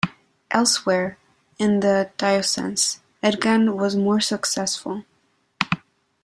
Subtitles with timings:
[0.49, 1.19] Elsewhere
[1.59, 5.05] in the diocese, Egan was more successful.